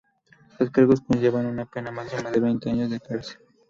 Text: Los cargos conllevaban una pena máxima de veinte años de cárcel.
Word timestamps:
Los 0.57 0.71
cargos 0.75 1.01
conllevaban 1.05 1.45
una 1.53 1.67
pena 1.73 1.91
máxima 1.91 2.31
de 2.31 2.39
veinte 2.39 2.71
años 2.71 2.89
de 2.89 2.99
cárcel. 2.99 3.37